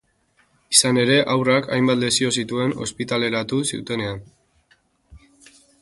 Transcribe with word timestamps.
Izan 0.75 0.99
ere, 1.01 1.17
haurrak 1.33 1.69
hainbat 1.75 2.01
lesio 2.05 2.31
zituen 2.43 2.73
ospitaleratu 2.87 3.61
zutenean. 3.73 4.25